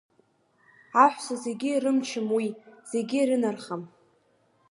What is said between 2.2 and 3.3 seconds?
уи, зегьы